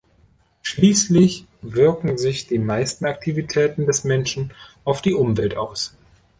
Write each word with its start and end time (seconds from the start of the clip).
Schließlich 0.63 1.45
wirken 1.61 2.17
sich 2.17 2.47
die 2.47 2.57
meisten 2.57 3.05
Aktivitäten 3.05 3.85
des 3.85 4.03
Menschen 4.03 4.51
auf 4.83 5.03
die 5.03 5.13
Umwelt 5.13 5.55
aus. 5.55 5.93